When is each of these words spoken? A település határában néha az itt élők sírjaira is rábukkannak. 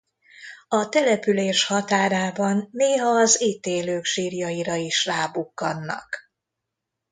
A 0.67 0.89
település 0.89 1.65
határában 1.65 2.67
néha 2.71 3.09
az 3.09 3.41
itt 3.41 3.65
élők 3.65 4.05
sírjaira 4.05 4.75
is 4.75 5.05
rábukkannak. 5.05 6.31